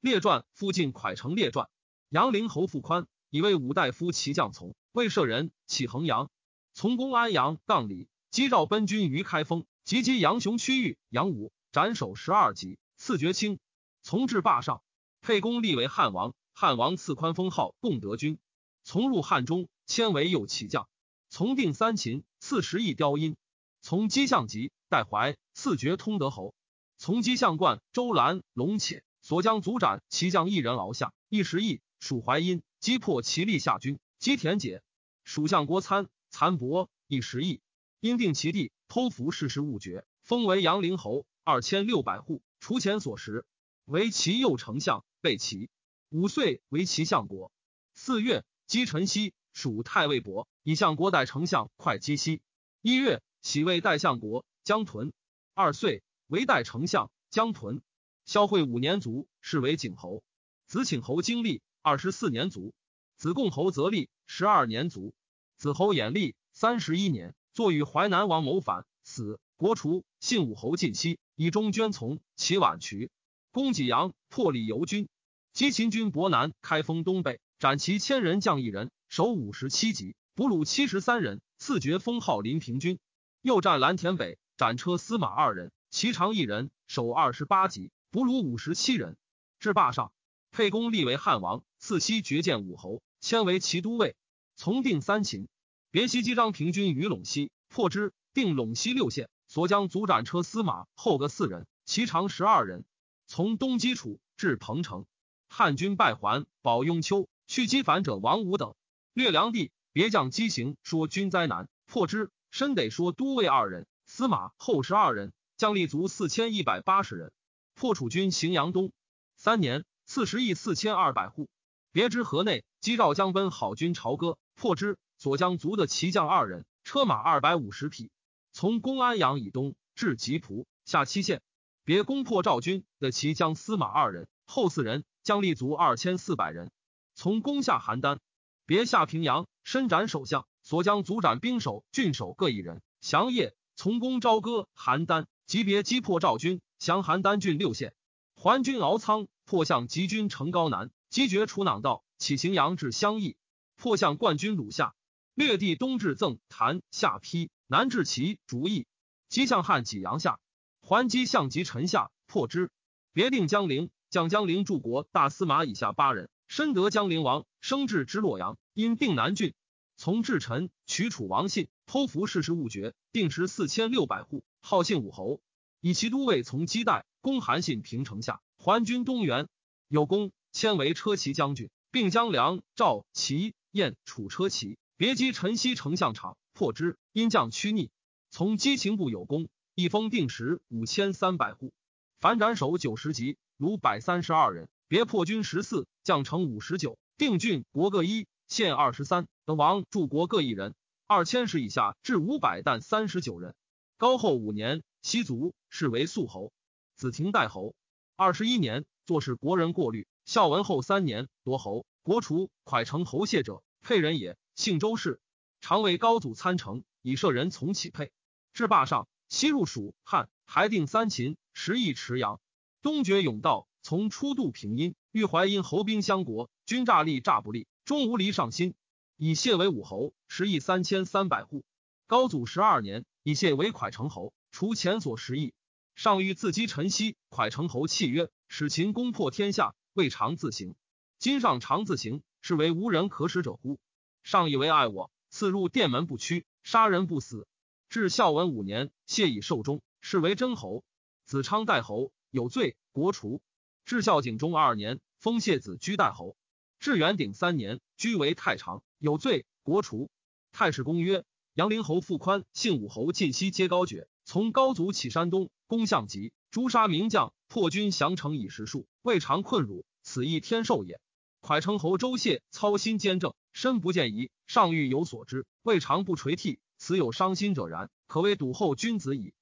[0.00, 1.68] 列传附近蒯成列传。
[2.08, 6.30] 杨陵侯傅宽以为武大夫骑将从，魏舍人起衡阳，
[6.72, 13.58] 从攻安阳杠里，击赵奔军于开封，及击杨雄区域杨武，斩首十二级，赐爵卿。
[14.02, 14.82] 从至霸上，
[15.20, 18.38] 沛公立为汉王，汉王赐宽封号共德君。
[18.82, 20.88] 从入汉中，迁为右骑将。
[21.28, 23.36] 从定三秦，赐十邑雕阴。
[23.82, 26.54] 从击相吉，代怀，赐爵通德侯。
[26.96, 31.80] 从击相冠，周兰、龙且所将卒斩其将一人，敖下一十邑。
[31.98, 34.82] 蜀淮阴击破齐立下军，击田解。
[35.24, 37.60] 蜀相国参残伯一十邑，
[38.00, 43.44] 因定其地，偷服世事，勿绝，封为阳陵侯，二千六百户，除前所食。
[43.84, 45.68] 为齐右丞相，备齐。
[46.08, 47.52] 五岁为齐相国。
[47.94, 48.44] 四月。
[48.66, 52.40] 姬晨曦属太尉伯，以相国代丞相，会稽西。
[52.82, 55.12] 一月，喜为代相国，江屯。
[55.54, 57.82] 二岁，为代丞相，江屯。
[58.30, 60.22] 孝惠五年卒，是为景侯。
[60.68, 62.72] 子请侯经历二十四年卒。
[63.16, 65.12] 子贡侯则立十二年卒。
[65.56, 69.40] 子侯衍立三十一年，坐与淮南王谋反，死。
[69.56, 73.10] 国除，信武侯晋西，以忠捐从，其晚渠。
[73.50, 75.08] 公济阳，破李游军，
[75.52, 77.40] 击秦军博南，开封东北。
[77.58, 83.00] 斩其千人将一人，守五十七级，俘虏七十三人，赐爵封号临平君。
[83.42, 89.16] 又战蓝田北，斩车司马二人，其长一人，守二十八级，俘虏五十七人。
[89.60, 90.12] 至霸上，
[90.50, 94.16] 沛公立为汉王，赐西爵建武侯，迁为骑都尉，
[94.56, 95.46] 从定三秦。
[95.92, 102.84] 别西击张平军于陇西，破之，定陇西六县，所将卒斩车司马后各四人，其长十二人。
[103.28, 105.06] 从东击楚，至彭城，
[105.48, 107.28] 汉军败还，保雍丘。
[107.46, 108.74] 去击反者王武等，
[109.12, 112.30] 略梁地，别将机行说军灾难，破之。
[112.50, 117.32] 申得说都尉二人，司马后十二人，将立卒四千一百八十人。
[117.80, 118.92] 破楚军荥阳东
[119.36, 121.48] 三年，四十亿四千二百户。
[121.92, 124.98] 别之河内，击赵将奔好军朝歌，破之。
[125.16, 128.10] 所将卒的骑将二人，车马二百五十匹。
[128.52, 131.40] 从公安阳以东至吉蒲下七县，
[131.82, 136.70] 别攻破赵军的骑将司马二人，后四人，将立卒二千四百人。
[137.14, 138.18] 从攻下邯郸，
[138.66, 142.82] 别下平阳，伸斩首相，所将卒斩兵守、郡守各一人。
[143.00, 147.94] 降夜，从攻朝歌、邯郸，级别击破赵军，降邯郸郡六县。
[148.34, 153.36] 还军敖仓，破相集军城高南，击绝楚囊道，起荥阳至襄邑，
[153.76, 154.94] 破相冠军鲁下，
[155.34, 158.86] 略地东至赠谭下邳，南至齐逐邑，
[159.28, 160.40] 击向汉济阳下，
[160.80, 162.70] 还击向及陈下，破之。
[163.12, 166.30] 别定江陵，将江陵驻国大司马以下八人。
[166.48, 169.52] 深得江陵王，生至之洛阳，因定南郡，
[169.98, 175.42] 从至臣取楚王信，偷服世事，误绝，定时四千六百户，号信武侯，
[175.80, 179.48] 以其都尉从姬代攻韩信平城下，还军东原，
[179.88, 187.90] 有功，迁为车骑将军，并将梁、赵、齐、燕、楚车骑，别击陈豨丞相场，破之，因将屈逆，
[188.30, 191.72] 从击秦部有功，一封定时五千三百户，
[192.20, 194.68] 反斩首九十级，虏百三十二人。
[194.86, 200.74] 别破军十四，将城五十九，定郡国各一，县二十三，等王驻国各一人，
[201.06, 203.54] 二千石以下至五百担三十九人。
[203.98, 206.52] 高后五年，西族，是为肃侯。
[206.94, 207.74] 子廷代侯。
[208.16, 210.06] 二十一年，坐使国人过虑。
[210.24, 211.86] 孝文后三年，夺侯。
[212.02, 215.20] 国除，蒯成侯谢者，沛人也，姓周氏，
[215.60, 218.12] 常为高祖参城，以舍人从起沛。
[218.52, 222.40] 至霸上，西入蜀汉，还定三秦，十邑池阳，
[222.82, 223.66] 东绝甬道。
[223.82, 228.74] 从初渡平阴，欲淮阴侯兵相国，军诈立诈不利，终无离上心。
[229.16, 231.64] 以谢为武侯，十亿三千三百户。
[232.06, 235.54] 高祖十二年，以谢为蒯成侯，除前所十亿。
[235.94, 240.74] 上欲自击陈豨，蒯成侯契曰，使秦攻破天下，未尝自行。
[241.18, 243.78] 今上常自行，是为无人可使者乎？
[244.22, 247.46] 上以为爱我，赐入殿门不屈，杀人不死。
[247.88, 250.84] 至孝文五年，谢以寿终，是为真侯。
[251.26, 253.42] 子昌代侯，有罪，国除。
[253.84, 256.36] 至孝景中二年，封谢子居代侯。
[256.78, 260.10] 至元鼎三年，居为太常，有罪，国除。
[260.52, 271.00] 太史公曰：杨陵侯傅宽、信武侯晋西皆高爵，从高祖起山东，攻项籍，诛杀名将，破军降城以十数，未尝困辱，此亦天授也。
[271.42, 279.34] 蒯成侯周谢操心兼政，身不见疑，上欲有所知，未尝不垂涕，此有伤心者然，可谓笃厚君子矣。